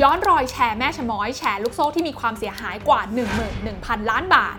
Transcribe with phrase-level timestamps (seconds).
[0.00, 3.00] ย้อนรอยแชร์แม่ชะม้อยแชร์ลูกโซ่ที่มีความเสียหายกว่า
[3.56, 4.56] 11,000 ล้านบาท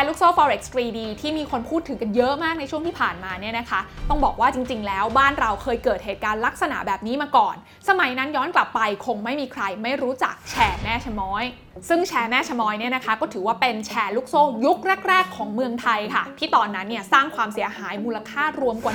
[0.00, 7.56] ร์ลูกโซ่ forex 3D ที่มีคนพูดถึงกันเยอะมากในช่วงที่ผ่านมาเนี่ยนะคะ ต้องบอกว่าจริง ๆ แล้วบ้านเราเคยเกิดเหตุการณ์ลักษณะแบบนี้มาก่อน
[7.88, 11.44] สมัยนั้นย้อนกลับไปคงไม่มีใครไม่รู้จักแชร์แม่ชะม้อย
[11.88, 14.78] ซึ่งแชร์แม่ชะม้อยเนี่ยนะคะ ก็ถือว่าเป็นแชร์ลูกโซ่ยุค
[15.08, 18.94] แรก ๆ ของเมืองไทยค่ะ ที่ตอนนั้นเนี่ยสร้างความเสียหายมูลค่ารวมกว่า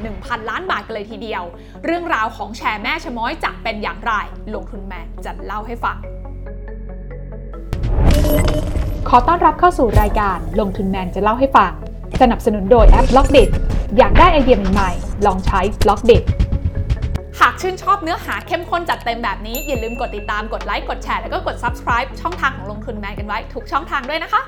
[0.00, 1.42] 11,000 ล้านบาทกันเลยทีเดียว
[1.84, 4.12] เรื่องราวของแชร์แม่ชะม้อยจะเป็นอย่างไร
[4.54, 5.98] ลงทุนแมนจะเล่าให้ฟัง
[9.10, 11.72] ขอต้อนรับเข้าสู่รายการลงทุนแมนจะเล่าให้ฟัง
[12.20, 13.38] สนับสนุนโดยแอป b ล็อกเด
[13.98, 16.12] อยากได้ไอเดียใหม่ๆ ลองใช้ b ล็อกเด
[17.40, 24.42] หากชื่นชอบเนื้อหาเข้มข้นจัดเต็มแบบนี้ อย่าลืมกดติดตามกดไลค์กดแชร์แล้วก็กด subscribe ช่องทางของลงทุนแมนกันไว้ทุกช่องทางด้วยนะคะ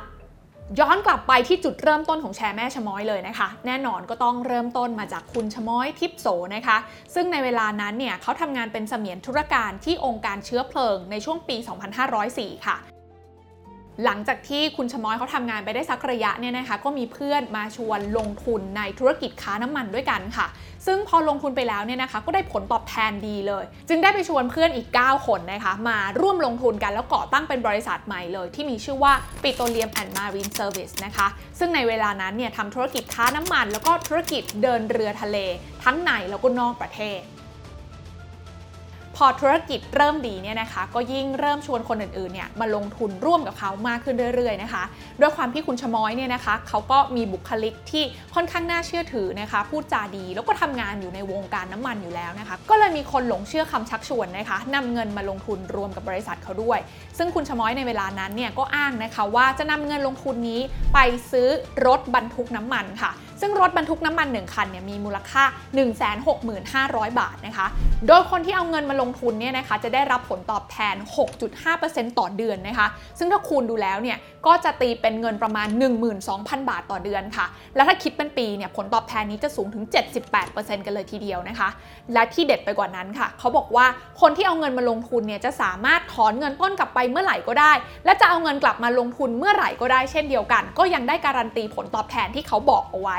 [0.80, 6.76] ย้อนกลับไปที่จุดเริ่มต้นของแชร์แม่ชะม้อยเลยนะคะ แน่นอนก็ต้องเริ่มต้นมาจากคุณชะม้อยทิพโสนะคะ
[7.14, 11.56] ซึ่งในเวลานั้นเนี่ยเขาทำงานเป็นเสมียนธุรการที่องค์การเชื้อเพลิงในช่วงปี
[12.10, 12.95] 2504 ค่ะ
[14.04, 20.46] หลังจากที่คุณชะม้อยเขาทำงานไปได้สักระยะเนี่ยนะคะก็มีเพื่อนมาชวนลงทุนในธุรกิจค้าน้ำมันด้วยกันค่ะ
[20.86, 31.26] ซึ่งพอลงทุนไปแล้วเนี่ยนะคะ ก็ได้ผลตอบแทนดีเลย จึงได้ไปชวนเพื่อนอีก 9 คนนะคะ มาร่วมลงทุนกันแล้วก่อตั้งเป็นบริษัทใหม่เลย ที่มีชื่อว่า Petroleum and Marine Service นะคะ
[31.58, 35.38] ซึ่งในเวลานั้นเนี่ยทำธุรกิจค้าน้ำมัน แล้วก็ธุรกิจเดินเรือทะเล
[35.84, 37.20] ทั้งในแล้วก็นอกประเทศ
[39.16, 44.82] พอธุรกิจเริ่มดีเนี่ยนะคะ ก็ยิ่งเริ่มชวนคนอื่นๆเนี่ยมาลงทุนร่วมกับเขามากขึ้นเรื่อยๆนะคะ
[45.20, 56.78] ด้วยความที่คุณชะม้อยเนี่ยนะคะเขาก็มีบุคลิกที่ค่อนข้างน่าเชื่อถือนะคะ พูดจาดีแล้วก็ทำงานอยู่ในวงการน้ำมันอยู่แล้วนะคะ ก็เลยมีคนหลงเชื่อคำชักชวนนะคะนำเงินมาลงทุนรวมกับบริษัทเขาด้วย
[57.18, 60.60] ซึ่งคุณชะม้อยในเวลานั้นเนี่ยก็อ้างนะคะว่าจะนำเงินลงทุนนี้
[60.94, 60.98] ไป
[61.30, 61.48] ซื้อ
[61.86, 65.44] รถบรรทุกน้ำมันค่ะ ซึ่งรถบรรทุกน้ำมัน 1 คันเนี่ยมีมูลค่า
[66.30, 67.66] 165,000 บาทนะคะ
[68.06, 70.94] โดยคนที่เอาเงินมาลงทุนเนี่ยนะคะจะได้รับผลตอบแทน
[71.56, 72.88] 6.5%ต่อเดือนนะคะ
[73.18, 75.68] ซึ่งถ้าคูณดูแล้วเนี่ยก็จะตีเป็นเงินประมาณ
[76.18, 79.84] 12,000 บาทต่อเดือนค่ะ แล้วถ้าคิดเป็นปีเนี่ยผลตอบแทนนี้จะสูงถึง
[80.34, 81.68] 78%กันเลยทีเดียวนะคะ
[82.12, 83.86] และที่เด็ดไปกว่านั้นค่ะเขาบอกว่า
[84.20, 87.72] คนที่เอาเงินมาลงทุนเนี่ยจะสามารถถอนเงินต้นกลับไปเมื่อไหร่ก็ได้
[88.04, 93.18] และจะเอาเงินกลับมาลงทุนเมื่อไหร่ก็ได้เช่นเดียวกัน ก็ยังได้การันตีผลตอบแทนที่เขาบอกเอาไว้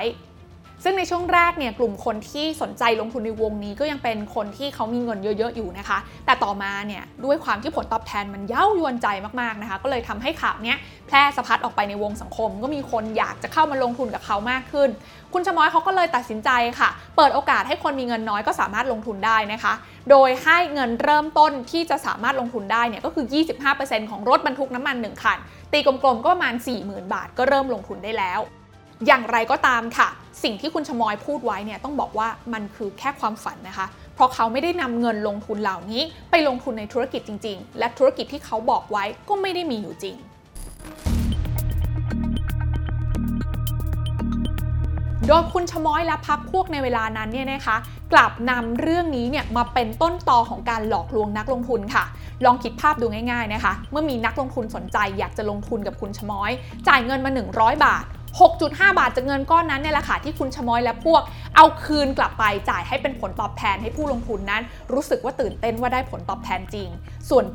[0.83, 9.07] ซึ่งในช่วงแรกเนี่ยกลุ่มคนที่สนใจลงทุนในวงนี้ก็ยังเป็นคนที่เขามีเงินเยอะ ๆ อยู่นะคะ แต่ต่อมาเนี่ยด้วยความที่ผลตอบแทนมันเย้ายวนใจ
[9.41, 10.77] มากๆนะคะ ก็เลยทำให้ข่าวเนี้ย
[11.07, 14.89] แพร่สะพัดออกไปในวงสังคม ก็มีคนอยากจะเข้ามาลงทุนกับเขามากขึ้น
[15.33, 16.49] คุณชมอยเขาก็เลยตัดสินใจ
[16.79, 19.73] ค่ะ เปิดโอกาสให้คนมีเงินน้อยก็สามารถลงทุนได้นะคะ
[20.09, 23.25] โดยให้เงินเริ่มต้นที่จะสามารถลงทุนได้เนี่ยก็คือ
[23.67, 25.38] 25%ของรถบรรทุกน้ำมัน1คัน
[25.71, 28.41] ตีกลมๆก็ประมาณ40,000 บาท ก็เริ่มลงทุนได้แล้ว
[29.07, 30.09] อย่างไรก็ตามค่ะ
[30.44, 40.16] สิ่งที่คุณชมอยพูดไว้เนี่ยต้องบอกว่ามันคือแค่ความฝันนะคะ เพราะเขาไม่ได้นำเงินลงทุนเหล่านี้ ไปลงทุนในธุรกิจจริง ๆ และธุรกิจที่เขาบอกไว้ก็ไม่ได้มีอยู่จริง
[45.28, 47.78] โดยคุณชมอยและพักพวกในเวลานั้นเนี่ยนะคะ
[48.14, 52.04] กลับนำเรื่องนี้เนี่ยมาเป็นต้นตอของการหลอกลวงนักลงทุนค่ะ
[52.46, 56.52] ลองคิดภาพดูง่ายๆนะคะ เมื่อมีนักลงทุนสนใจอยากจะลงทุนกับคุณชมอย
[56.88, 58.06] จ่ายเงินมา 100 บาท
[58.40, 61.22] 6.5 บาทจากเงินก้อนนั้นเนี่ยแหละค่ะที่คุณชมอยและพวก
[61.56, 64.62] เอาคืนกลับไปจ่ายให้เป็นผลตอบแทนให้ผู้ลงทุนนั้น
[64.94, 66.88] รู้สึกว่าตื่นเต้นว่าได้ผลตอบแทนจริง
[67.30, 67.46] ส่วน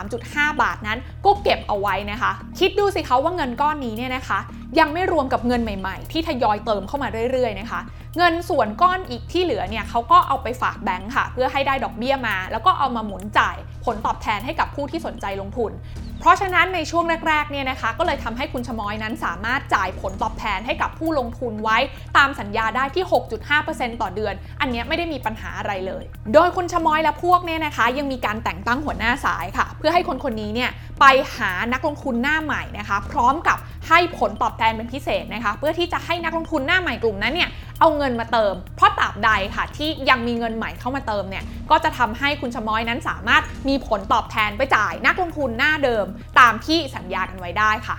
[0.00, 4.38] 93.5 บาทนั้นก็เก็บเอาไว้นะคะ คิดดูสิคะว่าเงินก้อนนี้เนี่ยนะคะ
[4.78, 7.80] ยังไม่รวมกับเงินใหม่ๆ ที่ทยอยเติมเข้ามาเรื่อยๆนะคะ
[8.18, 15.72] เงินส่วนก้อนอีกที่เหลือเนี่ยเขาก็เอาไปฝากแบงค์ค่ะ เพื่อให้ได้ดอกเบี้ยมา แล้วก็เอามาหมุนจ่ายผลตอบแทนให้กับผู้ที่สนใจลงทุน
[16.20, 21.78] เพราะฉะนั้นในช่วงแรกๆเนี่ยนะคะก็เลยทำให้คุณชมอยนั้นสามารถจ่ายผลตอบแทนให้กับผู้ลงทุนไว้
[22.16, 23.04] ตามสัญญาได้ที่
[23.52, 26.04] 6.5%ต่อเดือน อันเนี้ยไม่ได้มีปัญหาอะไรเลย
[26.34, 30.70] โดยคุณชมอยและพวกเนี่ยนะคะ ยังมีการแต่งตั้งหัวหน้าสายค่ะ เพื่อให้คนคนนี้เนี่ย
[31.00, 31.04] ไป
[31.36, 33.58] หานักลงทุนหน้าใหม่นะคะ พร้อมกับ
[33.88, 37.48] ให้ผลตอบแทนเป็นพิเศษนะคะ เพื่อที่จะให้นักลงทุนหน้าใหม่กลุ่มนั้นเนี่ย
[37.80, 46.06] เอาเงินมาเติม เพราะตราบใดค่ะที่ยังมีเงินใหม่เข้ามาเติมเนี่ยก็จะทำให้คุณชม้อยนั้นสามารถมีผลตอบแทนไปจ่ายนักลงทุนหน้าเดิม
[46.40, 47.96] ตามที่สัญญากันไว้ได้ค่ะ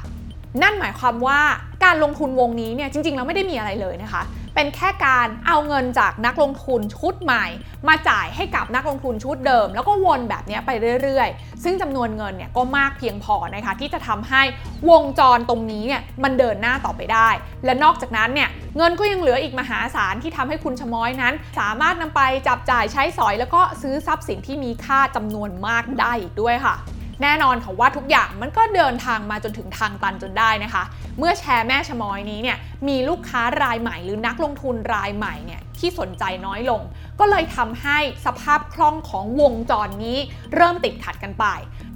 [0.62, 1.40] นั่นหมายความว่า
[1.84, 4.24] การลงทุนวงนี้เนี่ยจริงๆแล้วไม่ได้มีอะไรเลยนะคะ
[4.56, 7.46] เป็นแค่การเอาเงินจากนักลงทุนชุดใหม่
[7.88, 14.42] มาจ่ายให้กับนักลงทุนชุดเดิม แล้วก็วนแบบนี้ไปเรื่อยๆ ซึ่งจำนวนเงินเนี่ยก็มากเพียงพอนะคะที่จะทำให้
[14.90, 17.30] วงจรตรงนี้เนี่ยมันเดินหน้าต่อไปได้
[17.66, 26.76] และนอกจากนั้นเนี่ย เงินก็ยังเหลืออีกมหาศาลที่ทำให้คุณชะม้อยนั้น สามารถนำไปจับจ่ายใช้สอยแล้วก็ซื้อทรัพย์สินที่มีค่าจำนวนมากได้อีกด้วยค่ะ
[27.22, 30.84] แน่นอนค่ะว่าทุกอย่างมันก็เดินทางมาจนถึงทางตันจนได้นะคะ
[31.20, 32.58] เมื่อแชร์แม่ชะมอยนี้เนี่ย
[32.88, 36.82] มีลูกค้ารายใหม่หรือนักลงทุนรายใหม่เนี่ยที่สนใจน้อยลง
[37.20, 40.18] ก็เลยทำให้สภาพคล่องของวงจรนี้
[40.56, 41.46] เริ่มติดขัดกันไป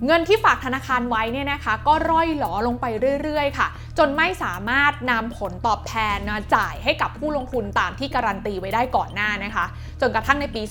[0.06, 2.86] เงินที่ฝากธนาคารไว้เนี่ยนะคะ ก็ร่อยหลอลงไป
[3.22, 3.68] เรื่อยๆ ค่ะ
[3.98, 9.66] จนไม่สามารถนำผลตอบแทนมาจ่ายให้กับผู้ลงทุนตามที่การันตีไว้ได้ก่อนหน้านะคะ
[10.02, 10.62] จนกระทั่งในปี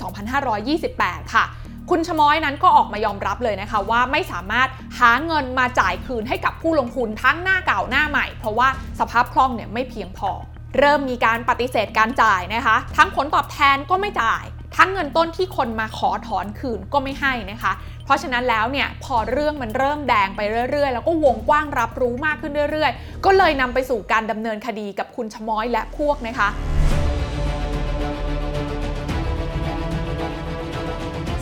[0.63, 1.45] 2528 ค่ะ
[1.91, 8.69] คุณชม้อยนั้นก็ออกมายอมรับเลยนะคะว่าไม่สามารถหาเงินมาจ่ายคืนให้กับผู้ลงทุนทั้งหน้าเก่าหน้าใหม่ เพราะว่า
[9.01, 10.31] สภาพคล่องเนี่ยไม่เพียงพอ
[10.79, 14.45] เริ่มมีการปฏิเสธการจ่ายนะคะ ทั้งผลตอบแทนก็ไม่จ่าย
[14.77, 17.73] ทั้งเงินต้นที่คนมาขอถอนคืนก็ไม่ให้นะคะ
[18.05, 20.41] เพราะฉะนั้นแล้วเนี่ยพอเรื่องมันเริ่มแดงไป
[20.71, 26.49] เรื่อย ๆ แล้วก็วงกว้างรับรู้มากขึ้นเรื่อย ๆ ก็เลยนำไปสู่การดำเนินคดีกับคุณชม้อยและพวกนะคะ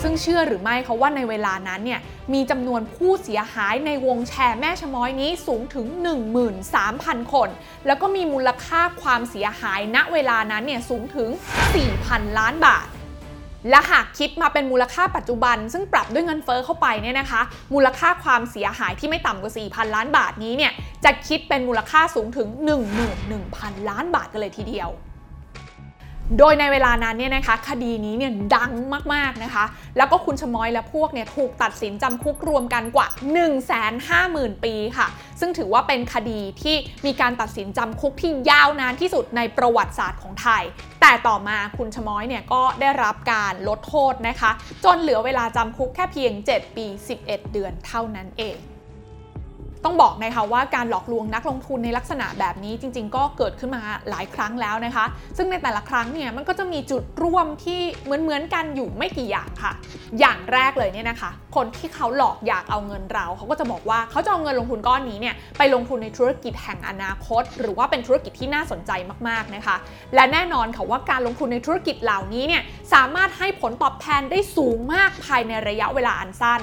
[0.02, 2.00] ซึ่งเชื่อหรือไม่เขาว่าในเวลานั้นเนี่ย
[2.32, 5.86] มีจำนวนผู้เสียหายในวงแชร์แม่ชะม้อยนี้สูงถึง
[6.60, 7.48] 13,000 คน
[7.86, 11.28] แล้วก็มีมูลค่าความเสียหายณเวลานั้นเนี่ยสูงถึง
[11.82, 12.86] 4,000 ล้านบาท
[13.70, 17.40] และหากคิดมาเป็นมูลค่าปัจจุบัน ซึ่งปรับด้วยเงินเฟอ้อเข้าไปเนี่ยนะคะ
[17.74, 20.72] มูลค่าความเสียหายที่ไม่ต่ำกว่า 4,000 ล้านบาทนี้เนี่ย
[21.04, 22.48] จะคิดเป็นมูลค่าสูงถึง
[23.18, 24.90] 11,000 ล้านบาทกันเลยทีเดียว
[26.38, 28.72] โดยในเวลานั้นเนี่ยนะคะคดีนี้เนี่ยดัง
[29.14, 29.64] มากๆนะคะ
[29.96, 33.06] แล้วก็คุณชะม้อยและพวกเนี่ยถูกตัดสินจำคุกรวมกันกว่า
[33.84, 35.06] 150,000 ปีค่ะ
[35.40, 36.76] ซึ่งถือว่าเป็นคดีที่
[37.06, 40.62] มีการตัดสินจำคุกที่ยาวนานที่สุดในประวัติศาสตร์ของไทย
[41.00, 44.50] แต่ต่อมาคุณชะม้อยเนี่ยก็ได้รับการลดโทษนะคะ
[44.84, 46.86] จนเหลือเวลาจำคุกแค่เพียง 7 ปี
[47.20, 48.56] 11 เดือนเท่านั้นเอง
[49.84, 55.04] ต้องบอกนะคะว่าการหลอกลวงนักลงทุนในลักษณะแบบนี้จริง ๆ ก็เกิดขึ้นมาหลายครั้งแล้วนะคะ
[55.36, 59.72] ซึ่งในแต่ละครั้งเนี่ยมันก็จะมีจุดร่วมที่เหมือนๆกันอยู่ไม่กี่อย่างค่ะ
[60.20, 68.90] อย่างแรกเลยเนี่ยนะคะ คนที่เขาหลอกอยากเอาเงินเรา เขาก็จะบอกว่าเขาจะเอาเงินลงทุนก้อนนี้เนี่ยไปลงทุนในธุรกิจแห่งอนาคต หรือว่าเป็นธุรกิจที่น่าสนใจ
[69.28, 69.76] มากๆนะคะ
[70.14, 72.62] และแน่นอนค่ะว่าการลงทุนในธุรกิจเหล่านี้เนี่ย
[72.94, 76.62] สามารถให้ผลตอบแทนได้สูงมากภายในระยะเวลาอันสั้น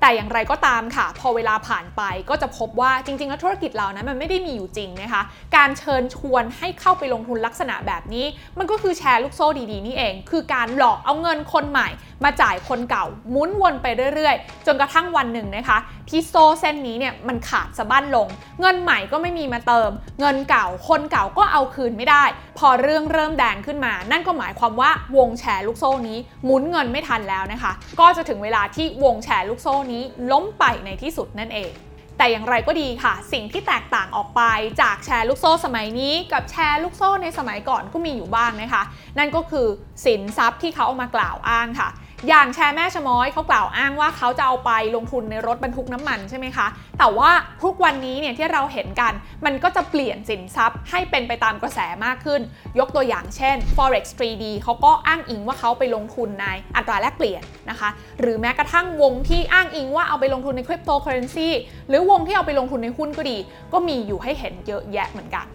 [0.00, 5.22] แต่อย่างไรก็ตามค่ะ พอเวลาผ่านไปก็จะพบว่าจริง ๆ แล้วธุรกิจเหล่านั้นมันไม่ได้มีอยู่จริงนะคะ
[5.56, 8.26] การเชิญชวนให้เข้าไปลงทุนลักษณะแบบนี้
[8.58, 11.88] มันก็คือแชร์ลูกโซ่ดี ๆ นี่เอง คือการหลอกเอาเงินคนใหม่
[12.24, 15.78] มาจ่ายคนเก่าหมุนวนไปเรื่อย ๆ จนกระทั่งวันหนึ่งนะคะ
[16.08, 18.28] ที่โซ่เส้นนี้เนี่ยมันขาดสะบั้นลง
[18.60, 19.90] เงินใหม่ก็ไม่มีมาเติม
[20.20, 22.24] เงินเก่าคนเก่าก็เอาคืนไม่ได้
[22.58, 30.02] พอเรื่องเริ่มแดงขึ้นมา นั่นก็หมายความว่าวงแชร์ลูกโซ่นี้หมุนเงินไม่ทันแล้วนะคะ ก็จะถึงเวลาที่วงแชร์ลูกโซ่นี้
[30.32, 31.72] ล้มไปในที่สุดนั่นเอง
[32.18, 34.42] แต่อย่างไรก็ดีค่ะ สิ่งที่แตกต่างออกไป
[34.82, 38.82] จากแชร์ลูกโซ่สมัยนี้ กับแชร์ลูกโซ่ในสมัยก่อนก็มีอยู่บ้างนะคะ
[39.18, 39.66] นั่นก็คือ
[40.04, 41.88] สินทรัพย์ที่เขาเอามากล่าวอ้างค่ะ
[42.28, 46.66] อย่างแชร์แม่ชะม้อยเขากล่าวอ้างว่าเขาจะเอาไปลงทุนในรถบรรทุกน้ำมันใช่ไหมคะ
[46.98, 47.30] แต่ว่า
[47.62, 49.12] ทุกวันนี้เนี่ยที่เราเห็นกัน
[49.44, 52.40] มันก็จะเปลี่ยนสินทรัพย์ให้เป็นไปตามกระแสมากขึ้น
[52.78, 57.88] ยกตัวอย่างเช่น forex 3D เขาก็อ้างอิงว่าเขาไปลงทุนในอัตราแลกเปลี่ยนนะคะ
[58.20, 61.48] หรือแม้กระทั่งวงที่อ้างอิงว่าเอาไปลงทุนในคริปโตเคอเรนซี
[61.88, 63.38] หรือวงที่เอาไปลงทุนในหุ้นก็ดี
[63.72, 65.46] ก็มีอยู่ให้เห็นเยอะแยะเหมือนกัน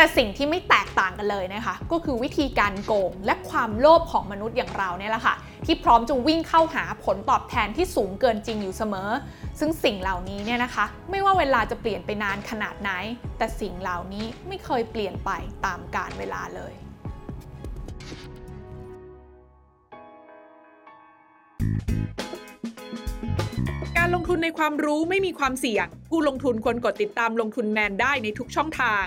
[0.00, 5.34] แต่สิ่งที่ไม่แตกต่างกันเลยนะคะ ก็คือวิธีการโกงและความโลภของมนุษย์อย่างเราเนี่ยแหละค่ะ
[5.66, 9.10] ที่พร้อมจะวิ่งเข้าหาผลตอบแทนที่สูงเกินจริงอยู่เสมอ
[9.60, 12.90] ซึ่งสิ่งเหล่านี้เนี่ยนะคะ ไม่ว่าเวลาจะเปลี่ยนไปนานขนาดไหน
[13.38, 15.30] แต่สิ่งเหล่านี้ไม่เคยเปลี่ยนไป
[15.66, 16.74] ตามกาลเวลาเลย
[23.96, 29.06] การลงทุนในความรู้ไม่มีความเสี่ยง ผู้ลงทุนควรกดติดตามลงทุนแมนได้ในทุกช่องทาง